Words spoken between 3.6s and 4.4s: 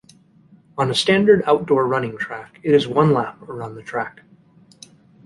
the track.